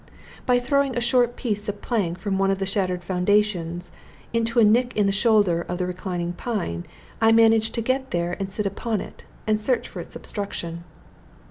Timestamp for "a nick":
4.59-4.97